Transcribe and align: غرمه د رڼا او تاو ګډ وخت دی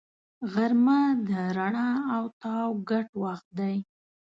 غرمه 0.53 1.01
د 1.27 1.29
رڼا 1.57 1.89
او 2.15 2.23
تاو 2.41 2.69
ګډ 2.89 3.07
وخت 3.23 3.47
دی 3.59 3.75